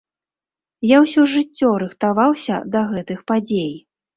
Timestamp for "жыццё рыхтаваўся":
1.35-2.55